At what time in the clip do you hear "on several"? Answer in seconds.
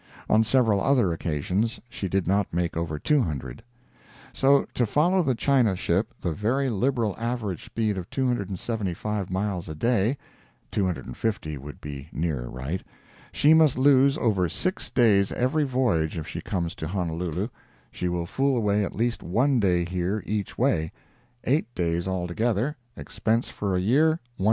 0.27-0.81